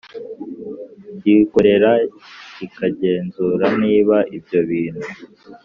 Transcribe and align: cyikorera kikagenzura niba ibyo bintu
cyikorera 1.19 1.91
kikagenzura 2.55 3.65
niba 3.81 4.17
ibyo 4.37 4.59
bintu 4.69 5.07